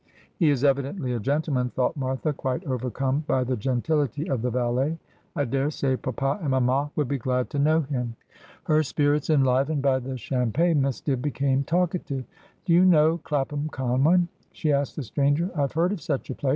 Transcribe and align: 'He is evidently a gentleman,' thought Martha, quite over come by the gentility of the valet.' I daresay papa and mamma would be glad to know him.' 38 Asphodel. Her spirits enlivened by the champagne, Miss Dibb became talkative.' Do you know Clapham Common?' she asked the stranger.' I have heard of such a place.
'He 0.39 0.49
is 0.49 0.63
evidently 0.63 1.13
a 1.13 1.19
gentleman,' 1.19 1.69
thought 1.69 1.95
Martha, 1.95 2.33
quite 2.33 2.65
over 2.65 2.89
come 2.89 3.23
by 3.27 3.43
the 3.43 3.55
gentility 3.55 4.27
of 4.27 4.41
the 4.41 4.49
valet.' 4.49 4.97
I 5.35 5.45
daresay 5.45 5.95
papa 5.95 6.39
and 6.41 6.49
mamma 6.49 6.89
would 6.95 7.07
be 7.07 7.19
glad 7.19 7.51
to 7.51 7.59
know 7.59 7.81
him.' 7.81 8.15
38 8.15 8.15
Asphodel. 8.15 8.49
Her 8.75 8.83
spirits 8.83 9.29
enlivened 9.29 9.81
by 9.83 9.99
the 9.99 10.17
champagne, 10.17 10.81
Miss 10.81 11.01
Dibb 11.01 11.21
became 11.21 11.63
talkative.' 11.63 12.25
Do 12.65 12.73
you 12.73 12.83
know 12.83 13.19
Clapham 13.19 13.69
Common?' 13.69 14.27
she 14.53 14.73
asked 14.73 14.95
the 14.95 15.03
stranger.' 15.03 15.51
I 15.55 15.61
have 15.61 15.73
heard 15.73 15.91
of 15.91 16.01
such 16.01 16.31
a 16.31 16.33
place. 16.33 16.49